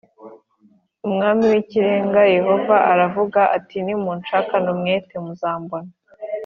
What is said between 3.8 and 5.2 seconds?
nimunshakana umwete